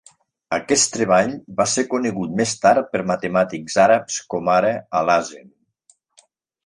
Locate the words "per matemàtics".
2.95-3.77